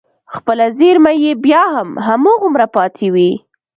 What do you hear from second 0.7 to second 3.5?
زېرمه يې بيا هم هماغومره پاتې وي.